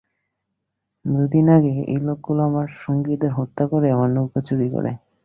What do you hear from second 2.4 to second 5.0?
আমার সঙ্গীদের হত্যা করে আমার নৌকা চুরি করে।